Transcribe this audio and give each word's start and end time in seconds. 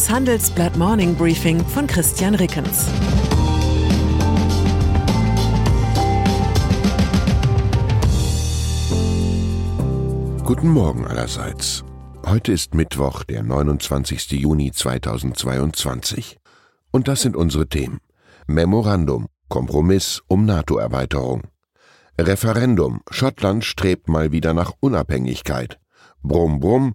Das 0.00 0.08
Handelsblatt 0.08 0.78
Morning 0.78 1.14
Briefing 1.14 1.62
von 1.62 1.86
Christian 1.86 2.34
Rickens. 2.34 2.86
Guten 10.42 10.68
Morgen 10.70 11.06
allerseits. 11.06 11.84
Heute 12.24 12.50
ist 12.52 12.74
Mittwoch, 12.74 13.24
der 13.24 13.42
29. 13.42 14.30
Juni 14.30 14.72
2022. 14.72 16.38
Und 16.90 17.06
das 17.06 17.20
sind 17.20 17.36
unsere 17.36 17.68
Themen. 17.68 18.00
Memorandum, 18.46 19.26
Kompromiss 19.50 20.22
um 20.28 20.46
NATO-Erweiterung. 20.46 21.42
Referendum, 22.18 23.02
Schottland 23.10 23.66
strebt 23.66 24.08
mal 24.08 24.32
wieder 24.32 24.54
nach 24.54 24.72
Unabhängigkeit. 24.80 25.78
Brumm, 26.22 26.58
brumm, 26.58 26.94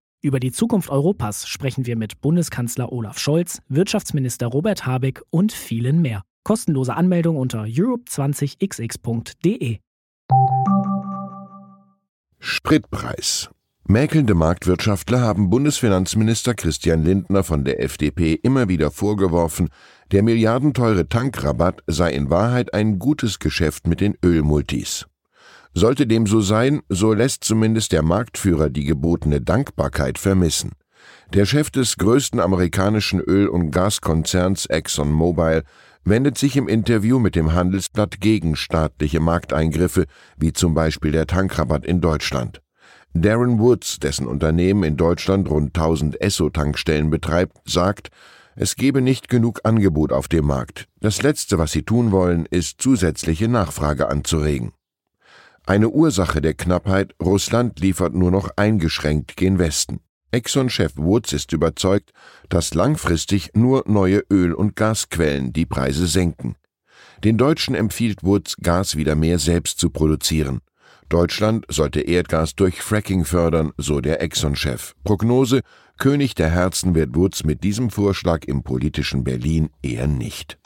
Über 0.23 0.39
die 0.39 0.51
Zukunft 0.51 0.91
Europas 0.91 1.47
sprechen 1.47 1.87
wir 1.87 1.95
mit 1.95 2.21
Bundeskanzler 2.21 2.91
Olaf 2.91 3.17
Scholz, 3.17 3.59
Wirtschaftsminister 3.69 4.45
Robert 4.45 4.85
Habeck 4.85 5.23
und 5.31 5.51
vielen 5.51 6.03
mehr. 6.03 6.21
Kostenlose 6.43 6.93
Anmeldung 6.93 7.37
unter 7.37 7.63
europe20xx.de. 7.63 9.79
Spritpreis. 12.37 13.49
Mäkelnde 13.87 14.35
Marktwirtschaftler 14.35 15.21
haben 15.21 15.49
Bundesfinanzminister 15.49 16.53
Christian 16.53 17.03
Lindner 17.03 17.43
von 17.43 17.63
der 17.63 17.81
FDP 17.81 18.35
immer 18.35 18.69
wieder 18.69 18.91
vorgeworfen, 18.91 19.69
der 20.11 20.21
milliardenteure 20.21 21.09
Tankrabatt 21.09 21.81
sei 21.87 22.11
in 22.11 22.29
Wahrheit 22.29 22.75
ein 22.75 22.99
gutes 22.99 23.39
Geschäft 23.39 23.87
mit 23.87 24.01
den 24.01 24.15
Ölmultis. 24.23 25.07
Sollte 25.73 26.05
dem 26.05 26.27
so 26.27 26.41
sein, 26.41 26.81
so 26.89 27.13
lässt 27.13 27.43
zumindest 27.43 27.93
der 27.93 28.03
Marktführer 28.03 28.69
die 28.69 28.83
gebotene 28.83 29.39
Dankbarkeit 29.41 30.17
vermissen. 30.17 30.71
Der 31.33 31.45
Chef 31.45 31.69
des 31.71 31.97
größten 31.97 32.41
amerikanischen 32.41 33.21
Öl- 33.21 33.47
und 33.47 33.71
Gaskonzerns 33.71 34.65
ExxonMobil 34.65 35.63
wendet 36.03 36.37
sich 36.37 36.57
im 36.57 36.67
Interview 36.67 37.19
mit 37.19 37.35
dem 37.35 37.53
Handelsblatt 37.53 38.19
gegen 38.19 38.55
staatliche 38.55 39.21
Markteingriffe, 39.21 40.05
wie 40.37 40.51
zum 40.51 40.73
Beispiel 40.73 41.11
der 41.11 41.27
Tankrabatt 41.27 41.85
in 41.85 42.01
Deutschland. 42.01 42.61
Darren 43.13 43.59
Woods, 43.59 43.99
dessen 43.99 44.27
Unternehmen 44.27 44.83
in 44.83 44.97
Deutschland 44.97 45.49
rund 45.49 45.75
1000 45.75 46.19
Esso-Tankstellen 46.19 47.09
betreibt, 47.09 47.57
sagt, 47.65 48.09
es 48.55 48.75
gebe 48.75 49.01
nicht 49.01 49.29
genug 49.29 49.61
Angebot 49.63 50.11
auf 50.11 50.27
dem 50.27 50.45
Markt. 50.45 50.87
Das 50.99 51.21
Letzte, 51.21 51.57
was 51.57 51.71
sie 51.71 51.83
tun 51.83 52.11
wollen, 52.11 52.45
ist 52.45 52.81
zusätzliche 52.81 53.47
Nachfrage 53.47 54.09
anzuregen. 54.09 54.73
Eine 55.65 55.89
Ursache 55.89 56.41
der 56.41 56.55
Knappheit, 56.55 57.13
Russland 57.21 57.79
liefert 57.79 58.13
nur 58.15 58.31
noch 58.31 58.49
eingeschränkt 58.55 59.37
gen 59.37 59.59
Westen. 59.59 59.99
Exxon-Chef 60.31 60.93
Woods 60.95 61.33
ist 61.33 61.53
überzeugt, 61.53 62.11
dass 62.49 62.73
langfristig 62.73 63.51
nur 63.53 63.83
neue 63.85 64.23
Öl- 64.31 64.53
und 64.53 64.75
Gasquellen 64.75 65.53
die 65.53 65.65
Preise 65.65 66.07
senken. 66.07 66.55
Den 67.23 67.37
Deutschen 67.37 67.75
empfiehlt 67.75 68.23
Woods, 68.23 68.57
Gas 68.57 68.95
wieder 68.95 69.15
mehr 69.15 69.37
selbst 69.37 69.77
zu 69.77 69.89
produzieren. 69.89 70.61
Deutschland 71.09 71.65
sollte 71.67 71.99
Erdgas 72.01 72.55
durch 72.55 72.81
Fracking 72.81 73.25
fördern, 73.25 73.73
so 73.77 73.99
der 73.99 74.21
Exxon-Chef. 74.21 74.93
Prognose: 75.03 75.61
König 75.97 76.33
der 76.33 76.49
Herzen 76.49 76.95
wird 76.95 77.15
Woods 77.15 77.43
mit 77.43 77.63
diesem 77.63 77.89
Vorschlag 77.89 78.45
im 78.45 78.63
politischen 78.63 79.23
Berlin 79.23 79.69
eher 79.83 80.07
nicht. 80.07 80.57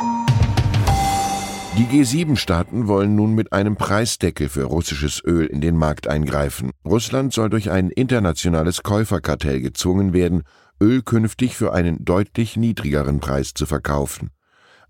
Die 1.77 1.87
G7-Staaten 1.87 2.87
wollen 2.87 3.17
nun 3.17 3.35
mit 3.35 3.51
einem 3.51 3.75
Preisdeckel 3.75 4.47
für 4.47 4.63
russisches 4.63 5.21
Öl 5.25 5.45
in 5.45 5.59
den 5.59 5.75
Markt 5.75 6.07
eingreifen. 6.07 6.71
Russland 6.85 7.33
soll 7.33 7.49
durch 7.49 7.69
ein 7.69 7.89
internationales 7.89 8.81
Käuferkartell 8.81 9.59
gezwungen 9.59 10.13
werden, 10.13 10.43
Öl 10.81 11.01
künftig 11.01 11.57
für 11.57 11.73
einen 11.73 12.05
deutlich 12.05 12.55
niedrigeren 12.55 13.19
Preis 13.19 13.53
zu 13.53 13.65
verkaufen. 13.65 14.29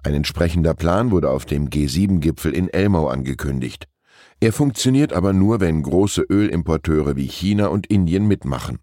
Ein 0.03 0.13
entsprechender 0.13 0.75
Plan 0.75 1.09
wurde 1.09 1.31
auf 1.31 1.45
dem 1.45 1.69
G7-Gipfel 1.69 2.53
in 2.53 2.69
Elmau 2.69 3.07
angekündigt. 3.07 3.87
Er 4.39 4.53
funktioniert 4.53 5.11
aber 5.11 5.33
nur, 5.33 5.59
wenn 5.61 5.81
große 5.81 6.21
Ölimporteure 6.21 7.15
wie 7.15 7.27
China 7.27 7.65
und 7.67 7.87
Indien 7.87 8.27
mitmachen. 8.27 8.77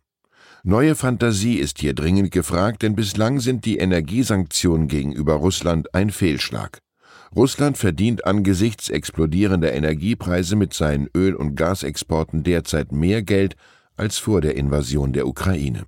Neue 0.65 0.97
Fantasie 0.97 1.59
ist 1.59 1.79
hier 1.79 1.95
dringend 1.95 2.33
gefragt, 2.33 2.83
denn 2.83 2.97
bislang 2.97 3.39
sind 3.39 3.65
die 3.65 3.79
Energiesanktionen 3.79 4.89
gegenüber 4.89 5.35
Russland 5.35 5.95
ein 5.95 6.11
Fehlschlag. 6.11 6.81
Russland 7.35 7.79
verdient 7.79 8.27
angesichts 8.27 8.91
explodierender 8.91 9.73
Energiepreise 9.73 10.55
mit 10.55 10.75
seinen 10.75 11.09
Öl- 11.17 11.35
und 11.35 11.57
Gasexporten 11.57 12.43
derzeit 12.43 12.93
mehr 12.93 13.23
Geld 13.23 13.57
als 13.97 14.19
vor 14.19 14.41
der 14.41 14.57
Invasion 14.57 15.13
der 15.13 15.27
Ukraine. 15.27 15.85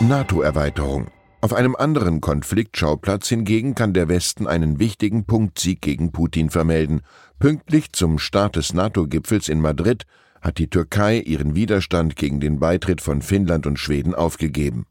NATO-Erweiterung 0.00 1.08
auf 1.40 1.52
einem 1.52 1.76
anderen 1.76 2.20
Konfliktschauplatz 2.20 3.28
hingegen 3.28 3.76
kann 3.76 3.92
der 3.92 4.08
Westen 4.08 4.48
einen 4.48 4.80
wichtigen 4.80 5.24
Punktsieg 5.24 5.80
gegen 5.80 6.10
Putin 6.10 6.50
vermelden. 6.50 7.02
Pünktlich 7.38 7.92
zum 7.92 8.18
Start 8.18 8.56
des 8.56 8.74
NATO-Gipfels 8.74 9.48
in 9.48 9.60
Madrid 9.60 10.04
hat 10.40 10.58
die 10.58 10.68
Türkei 10.68 11.20
ihren 11.20 11.54
Widerstand 11.54 12.16
gegen 12.16 12.40
den 12.40 12.58
Beitritt 12.58 13.00
von 13.00 13.22
Finnland 13.22 13.66
und 13.66 13.78
Schweden 13.78 14.16
aufgegeben. 14.16 14.86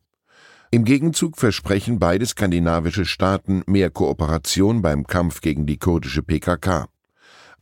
Im 0.70 0.84
Gegenzug 0.84 1.38
versprechen 1.38 1.98
beide 1.98 2.26
skandinavische 2.26 3.06
Staaten 3.06 3.64
mehr 3.68 3.90
Kooperation 3.90 4.82
beim 4.82 5.08
Kampf 5.08 5.40
gegen 5.40 5.66
die 5.66 5.78
kurdische 5.78 6.24
PKK. 6.24 6.88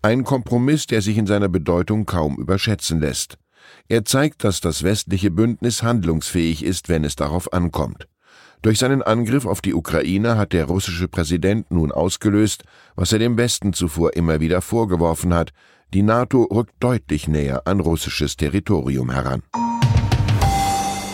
Ein 0.02 0.24
Kompromiss, 0.24 0.88
der 0.88 1.04
sich 1.04 1.18
in 1.18 1.28
seiner 1.28 1.50
Bedeutung 1.50 2.08
kaum 2.08 2.38
überschätzen 2.38 3.00
lässt. 3.00 3.38
Er 3.88 4.06
zeigt, 4.06 4.44
dass 4.44 4.60
das 4.60 4.82
westliche 4.82 5.30
Bündnis 5.30 5.84
handlungsfähig 5.84 6.64
ist, 6.64 6.90
wenn 6.90 7.04
es 7.04 7.16
darauf 7.16 7.54
ankommt. 7.54 8.08
Durch 8.64 8.80
seinen 8.80 9.04
Angriff 9.04 9.46
auf 9.46 9.62
die 9.62 9.76
Ukraine 9.76 10.38
hat 10.38 10.54
der 10.54 10.66
russische 10.66 11.08
Präsident 11.08 11.70
nun 11.70 11.92
ausgelöst, 11.92 12.64
was 12.96 13.14
er 13.14 13.20
dem 13.20 13.38
Westen 13.38 13.74
zuvor 13.74 14.16
immer 14.16 14.40
wieder 14.40 14.62
vorgeworfen 14.62 15.34
hat, 15.34 15.52
die 15.94 16.02
NATO 16.02 16.44
rückt 16.44 16.74
deutlich 16.80 17.28
näher 17.28 17.68
an 17.68 17.80
russisches 17.80 18.36
Territorium 18.36 19.12
heran. 19.12 19.44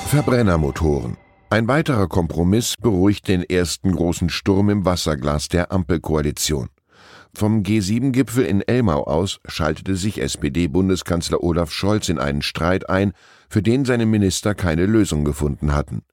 Verbrennermotoren. 0.08 1.18
Ein 1.52 1.68
weiterer 1.68 2.08
Kompromiss 2.08 2.78
beruhigt 2.82 3.28
den 3.28 3.44
ersten 3.44 3.92
großen 3.92 4.30
Sturm 4.30 4.70
im 4.70 4.86
Wasserglas 4.86 5.50
der 5.50 5.74
Ampelkoalition. 5.74 6.70
Vom 7.34 7.64
G7-Gipfel 7.64 8.46
in 8.46 8.62
Elmau 8.62 9.04
aus 9.04 9.42
schaltete 9.46 9.98
sich 9.98 10.22
SPD-Bundeskanzler 10.22 11.44
Olaf 11.44 11.74
Scholz 11.74 12.08
in 12.08 12.20
einen 12.20 12.42
Streit 12.42 12.90
ein, 12.90 13.12
für 13.50 13.62
den 13.62 13.84
seine 13.84 14.06
Minister 14.06 14.56
keine 14.56 14.86
Lösung 14.86 15.26
gefunden 15.26 15.76
hatten. 15.76 16.04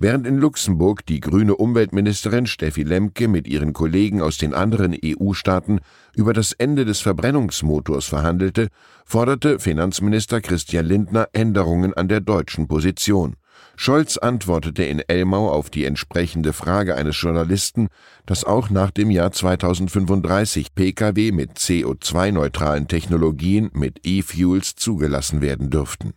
Während 0.00 0.26
in 0.26 0.38
Luxemburg 0.38 1.06
die 1.06 1.20
grüne 1.20 1.54
Umweltministerin 1.54 2.48
Steffi 2.48 2.82
Lemke 2.82 3.28
mit 3.28 3.46
ihren 3.46 3.74
Kollegen 3.74 4.20
aus 4.20 4.36
den 4.36 4.52
anderen 4.52 4.96
EU-Staaten 5.00 5.78
über 6.16 6.32
das 6.32 6.50
Ende 6.50 6.84
des 6.84 6.98
Verbrennungsmotors 6.98 8.06
verhandelte, 8.06 8.66
forderte 9.04 9.60
Finanzminister 9.60 10.40
Christian 10.40 10.86
Lindner 10.86 11.28
Änderungen 11.34 11.94
an 11.94 12.08
der 12.08 12.20
deutschen 12.20 12.66
Position. 12.66 13.36
Scholz 13.76 14.16
antwortete 14.16 14.82
in 14.84 15.00
Elmau 15.00 15.50
auf 15.50 15.70
die 15.70 15.84
entsprechende 15.84 16.52
Frage 16.52 16.96
eines 16.96 17.20
Journalisten, 17.20 17.88
dass 18.26 18.44
auch 18.44 18.70
nach 18.70 18.90
dem 18.90 19.10
Jahr 19.10 19.30
2035 19.30 20.74
Pkw 20.74 21.32
mit 21.32 21.58
CO2-neutralen 21.58 22.88
Technologien 22.88 23.70
mit 23.72 24.00
E-Fuels 24.04 24.74
zugelassen 24.74 25.40
werden 25.40 25.70
dürften. 25.70 26.14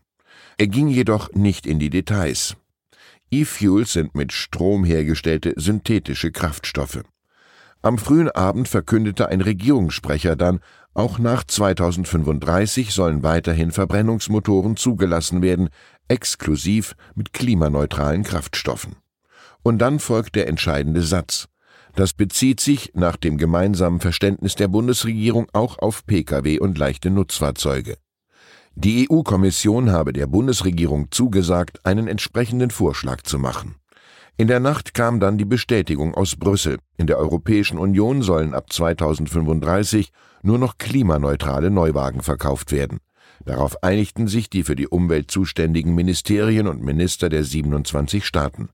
Er 0.57 0.67
ging 0.67 0.87
jedoch 0.87 1.31
nicht 1.33 1.65
in 1.65 1.79
die 1.79 1.89
Details. 1.89 2.55
E-Fuels 3.29 3.93
sind 3.93 4.15
mit 4.15 4.33
Strom 4.33 4.83
hergestellte 4.83 5.53
synthetische 5.55 6.31
Kraftstoffe. 6.31 7.03
Am 7.83 7.97
frühen 7.97 8.29
Abend 8.29 8.67
verkündete 8.67 9.29
ein 9.29 9.41
Regierungssprecher 9.41 10.35
dann, 10.35 10.59
auch 10.93 11.19
nach 11.19 11.43
2035 11.43 12.93
sollen 12.93 13.23
weiterhin 13.23 13.71
Verbrennungsmotoren 13.71 14.75
zugelassen 14.75 15.41
werden, 15.41 15.69
exklusiv 16.07 16.95
mit 17.15 17.33
klimaneutralen 17.33 18.23
Kraftstoffen. 18.23 18.97
Und 19.63 19.79
dann 19.79 19.99
folgt 19.99 20.35
der 20.35 20.47
entscheidende 20.47 21.01
Satz. 21.01 21.47
Das 21.95 22.13
bezieht 22.13 22.59
sich 22.59 22.91
nach 22.93 23.15
dem 23.15 23.37
gemeinsamen 23.37 23.99
Verständnis 23.99 24.55
der 24.55 24.67
Bundesregierung 24.67 25.47
auch 25.53 25.79
auf 25.79 26.05
Pkw 26.05 26.59
und 26.59 26.77
leichte 26.77 27.09
Nutzfahrzeuge. 27.09 27.97
Die 28.75 29.09
EU-Kommission 29.09 29.91
habe 29.91 30.13
der 30.13 30.27
Bundesregierung 30.27 31.11
zugesagt, 31.11 31.85
einen 31.85 32.07
entsprechenden 32.07 32.71
Vorschlag 32.71 33.21
zu 33.23 33.37
machen. 33.37 33.75
In 34.37 34.47
der 34.47 34.59
Nacht 34.59 34.93
kam 34.93 35.19
dann 35.19 35.37
die 35.37 35.45
Bestätigung 35.45 36.15
aus 36.15 36.35
Brüssel. 36.35 36.79
In 36.97 37.07
der 37.07 37.17
Europäischen 37.17 37.77
Union 37.77 38.21
sollen 38.21 38.53
ab 38.53 38.71
2035 38.73 40.11
nur 40.41 40.57
noch 40.57 40.77
klimaneutrale 40.77 41.69
Neuwagen 41.69 42.21
verkauft 42.21 42.71
werden. 42.71 42.99
Darauf 43.45 43.83
einigten 43.83 44.27
sich 44.27 44.49
die 44.49 44.63
für 44.63 44.75
die 44.75 44.87
Umwelt 44.87 45.31
zuständigen 45.31 45.95
Ministerien 45.95 46.67
und 46.67 46.81
Minister 46.83 47.29
der 47.29 47.43
27 47.43 48.25
Staaten. 48.25 48.69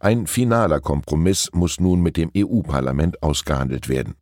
Ein 0.00 0.26
finaler 0.26 0.80
Kompromiss 0.80 1.50
muss 1.52 1.80
nun 1.80 2.00
mit 2.00 2.16
dem 2.16 2.30
EU-Parlament 2.36 3.22
ausgehandelt 3.22 3.88
werden. 3.88 4.14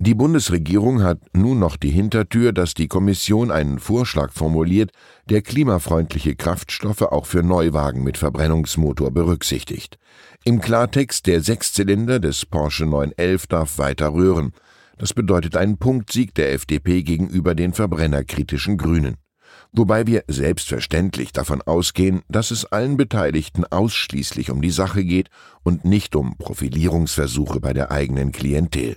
Die 0.00 0.14
Bundesregierung 0.14 1.02
hat 1.02 1.18
nun 1.32 1.58
noch 1.58 1.76
die 1.76 1.90
Hintertür, 1.90 2.52
dass 2.52 2.72
die 2.72 2.86
Kommission 2.86 3.50
einen 3.50 3.80
Vorschlag 3.80 4.30
formuliert, 4.32 4.92
der 5.28 5.42
klimafreundliche 5.42 6.36
Kraftstoffe 6.36 7.02
auch 7.02 7.26
für 7.26 7.42
Neuwagen 7.42 8.04
mit 8.04 8.16
Verbrennungsmotor 8.16 9.10
berücksichtigt. 9.10 9.98
Im 10.44 10.60
Klartext, 10.60 11.26
der 11.26 11.40
Sechszylinder 11.40 12.20
des 12.20 12.46
Porsche 12.46 12.86
911 12.86 13.48
darf 13.48 13.78
weiter 13.78 14.14
rühren. 14.14 14.52
Das 14.98 15.14
bedeutet 15.14 15.56
einen 15.56 15.78
Punktsieg 15.78 16.32
der 16.32 16.52
FDP 16.52 17.02
gegenüber 17.02 17.56
den 17.56 17.72
verbrennerkritischen 17.72 18.78
Grünen. 18.78 19.16
Wobei 19.72 20.06
wir 20.06 20.22
selbstverständlich 20.28 21.32
davon 21.32 21.60
ausgehen, 21.60 22.22
dass 22.28 22.52
es 22.52 22.64
allen 22.66 22.96
Beteiligten 22.96 23.64
ausschließlich 23.64 24.52
um 24.52 24.62
die 24.62 24.70
Sache 24.70 25.04
geht 25.04 25.28
und 25.64 25.84
nicht 25.84 26.14
um 26.14 26.38
Profilierungsversuche 26.38 27.58
bei 27.58 27.72
der 27.72 27.90
eigenen 27.90 28.30
Klientel. 28.30 28.96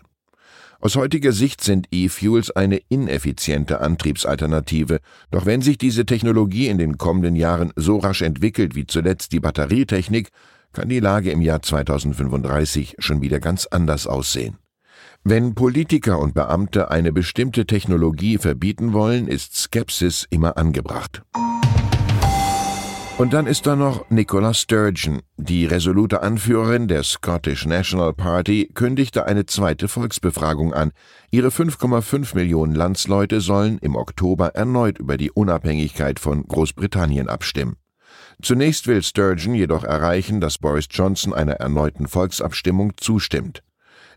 Aus 0.83 0.95
heutiger 0.95 1.31
Sicht 1.31 1.63
sind 1.63 1.88
E-Fuels 1.92 2.50
eine 2.50 2.78
ineffiziente 2.89 3.81
Antriebsalternative, 3.81 5.00
doch 5.30 5.45
wenn 5.45 5.62
sich 5.62 5.78
diese 5.78 6.07
Technologie 6.07 6.69
in 6.69 6.80
den 6.80 6.98
kommenden 6.98 7.36
Jahren 7.36 7.72
so 7.75 7.98
rasch 7.98 8.24
entwickelt 8.24 8.74
wie 8.74 8.88
zuletzt 8.88 9.31
die 9.31 9.39
Batterietechnik, 9.39 10.30
kann 10.74 10.89
die 10.89 11.00
Lage 11.00 11.30
im 11.30 11.42
Jahr 11.42 11.62
2035 11.62 12.95
schon 12.98 13.22
wieder 13.22 13.39
ganz 13.39 13.68
anders 13.68 14.07
aussehen. 14.07 14.57
Wenn 15.24 15.54
Politiker 15.54 16.18
und 16.18 16.33
Beamte 16.33 16.89
eine 16.89 17.13
bestimmte 17.13 17.68
Technologie 17.68 18.39
verbieten 18.39 18.92
wollen, 18.92 19.27
ist 19.27 19.56
Skepsis 19.56 20.25
immer 20.31 20.57
angebracht. 20.57 21.22
Und 23.21 23.33
dann 23.33 23.45
ist 23.45 23.68
da 23.68 23.75
noch 23.75 24.09
Nicola 24.09 24.51
Sturgeon. 24.51 25.21
Die 25.38 25.68
resolute 25.68 26.23
Anführerin 26.23 26.88
der 26.88 27.03
Scottish 27.03 27.68
National 27.68 28.13
Party 28.13 28.71
kündigte 28.73 29.27
eine 29.27 29.45
zweite 29.45 29.88
Volksbefragung 29.88 30.73
an. 30.73 30.91
Ihre 31.29 31.50
5,5 31.50 32.33
Millionen 32.33 32.73
Landsleute 32.73 33.39
sollen 33.39 33.77
im 33.77 33.95
Oktober 33.95 34.56
erneut 34.56 34.97
über 34.97 35.18
die 35.18 35.29
Unabhängigkeit 35.29 36.19
von 36.19 36.47
Großbritannien 36.47 37.29
abstimmen. 37.29 37.75
Zunächst 38.41 38.88
will 38.88 39.03
Sturgeon 39.03 39.53
jedoch 39.53 39.83
erreichen, 39.83 40.41
dass 40.41 40.57
Boris 40.57 40.88
Johnson 40.89 41.31
einer 41.31 41.57
erneuten 41.57 42.07
Volksabstimmung 42.07 42.94
zustimmt. 42.97 43.62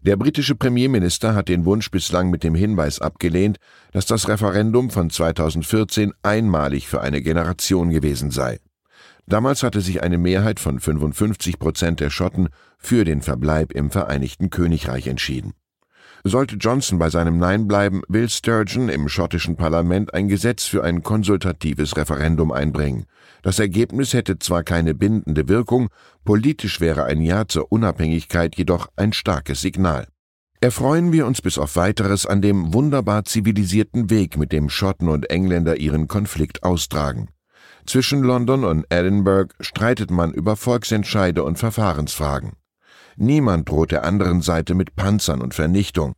Der 0.01 0.17
britische 0.17 0.55
Premierminister 0.55 1.35
hat 1.35 1.51
den 1.51 1.67
Wunsch 1.67 1.91
bislang 1.91 2.31
mit 2.31 2.43
dem 2.43 2.55
Hinweis 2.55 3.01
abgelehnt, 3.01 3.59
dass 3.93 4.07
das 4.07 4.31
Referendum 4.31 4.89
von 4.89 5.11
2014 5.11 6.15
einmalig 6.23 6.89
für 6.89 7.03
eine 7.03 7.21
Generation 7.21 7.91
gewesen 7.91 8.31
sei. 8.31 8.61
Damals 9.27 9.63
hatte 9.63 9.81
sich 9.81 10.03
eine 10.03 10.19
Mehrheit 10.19 10.61
von 10.61 10.81
55 10.81 11.59
Prozent 11.59 12.01
der 12.01 12.11
Schotten 12.11 12.49
für 12.79 13.05
den 13.05 13.23
Verbleib 13.23 13.73
im 13.73 13.91
Vereinigten 13.91 14.51
Königreich 14.51 15.07
entschieden. 15.07 15.55
Sollte 16.27 16.57
Johnson 16.57 16.99
bei 16.99 17.11
seinem 17.11 17.39
Nein 17.39 17.69
bleiben, 17.69 18.03
will 18.09 18.31
Sturgeon 18.31 18.89
im 18.89 19.09
schottischen 19.09 19.57
Parlament 19.57 20.15
ein 20.15 20.29
Gesetz 20.29 20.65
für 20.65 20.83
ein 20.83 21.03
konsultatives 21.03 21.99
Referendum 21.99 22.51
einbringen. 22.51 23.05
Das 23.43 23.59
Ergebnis 23.59 24.15
hätte 24.15 24.39
zwar 24.39 24.63
keine 24.63 24.95
bindende 24.95 25.49
Wirkung, 25.49 25.89
politisch 26.25 26.81
wäre 26.81 27.05
ein 27.05 27.21
Ja 27.21 27.47
zur 27.47 27.71
Unabhängigkeit 27.71 28.57
jedoch 28.57 28.89
ein 28.97 29.13
starkes 29.13 29.61
Signal. 29.61 30.07
Erfreuen 30.63 31.13
wir 31.13 31.27
uns 31.27 31.43
bis 31.43 31.59
auf 31.59 31.77
weiteres 31.77 32.25
an 32.25 32.41
dem 32.41 32.73
wunderbar 32.73 33.27
zivilisierten 33.27 34.09
Weg, 34.09 34.39
mit 34.39 34.51
dem 34.51 34.71
Schotten 34.71 35.11
und 35.11 35.29
Engländer 35.29 35.77
ihren 35.77 36.09
Konflikt 36.09 36.63
austragen. 36.63 37.29
Zwischen 37.87 38.23
London 38.23 38.65
und 38.65 38.87
Edinburgh 38.89 39.55
streitet 39.61 40.11
man 40.11 40.33
über 40.33 40.57
Volksentscheide 40.57 41.45
und 41.45 41.59
Verfahrensfragen. 41.59 42.53
Niemand 43.17 43.69
droht 43.69 43.93
der 43.93 44.05
anderen 44.05 44.43
Seite 44.43 44.75
mit 44.75 44.97
Panzern 44.97 45.41
und 45.43 45.55
Vernichtung. 45.55 46.15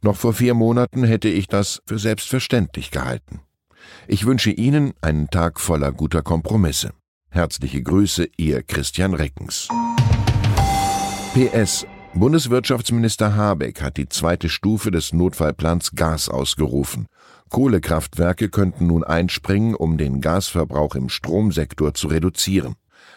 Noch 0.00 0.16
vor 0.16 0.32
vier 0.32 0.54
Monaten 0.54 1.04
hätte 1.04 1.28
ich 1.28 1.46
das 1.46 1.80
für 1.86 1.98
selbstverständlich 1.98 2.90
gehalten. 2.90 3.40
Ich 4.08 4.26
wünsche 4.26 4.50
Ihnen 4.50 4.94
einen 5.00 5.28
Tag 5.28 5.60
voller 5.60 5.92
guter 5.92 6.22
Kompromisse. 6.22 6.92
Herzliche 7.30 7.82
Grüße, 7.82 8.28
Ihr 8.36 8.62
Christian 8.62 9.14
Reckens. 9.14 9.68
PS 11.34 11.86
Bundeswirtschaftsminister 12.14 13.36
Habeck 13.36 13.80
hat 13.80 13.96
die 13.96 14.06
zweite 14.06 14.50
Stufe 14.50 14.90
des 14.90 15.14
Notfallplans 15.14 15.92
Gas 15.92 16.28
ausgerufen. 16.28 17.06
Kohlekraftwerke 17.48 18.50
könnten 18.50 18.86
nun 18.86 19.02
einspringen, 19.02 19.74
um 19.74 19.96
den 19.96 20.20
Gasverbrauch 20.20 20.94
im 20.94 21.08
Stromsektor 21.08 21.94
zu 21.94 22.08
reduzieren. 22.08 22.74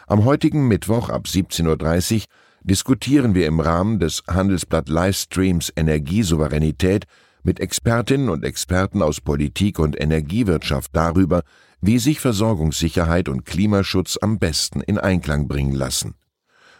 Am 0.07 0.23
heutigen 0.23 0.69
Mittwoch 0.69 1.09
ab 1.09 1.25
17.30 1.27 2.15
Uhr 2.15 2.21
diskutieren 2.63 3.35
wir 3.35 3.47
im 3.47 3.59
Rahmen 3.59 3.99
des 3.99 4.23
Handelsblatt 4.29 4.87
Livestreams 4.87 5.73
Energiesouveränität 5.75 7.03
mit 7.43 7.59
Expertinnen 7.59 8.29
und 8.29 8.45
Experten 8.45 9.01
aus 9.01 9.19
Politik 9.19 9.77
und 9.77 9.99
Energiewirtschaft 9.99 10.91
darüber, 10.95 11.43
wie 11.81 11.99
sich 11.99 12.21
Versorgungssicherheit 12.21 13.27
und 13.27 13.45
Klimaschutz 13.45 14.17
am 14.21 14.39
besten 14.39 14.79
in 14.79 14.97
Einklang 14.97 15.49
bringen 15.49 15.75
lassen. 15.75 16.15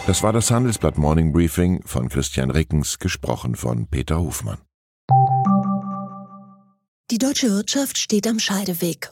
Das 0.08 0.24
war 0.24 0.34
das 0.34 0.50
Handelsblatt 0.50 0.98
Morning 0.98 1.32
Briefing 1.32 1.84
von 1.86 2.10
Christian 2.10 2.50
Rickens, 2.50 2.98
gesprochen 2.98 3.56
von 3.56 3.86
Peter 3.86 4.20
Hofmann. 4.20 4.58
Die 7.12 7.20
deutsche 7.20 7.52
Wirtschaft 7.52 8.00
steht 8.00 8.26
am 8.26 8.40
Scheideweg. 8.40 9.12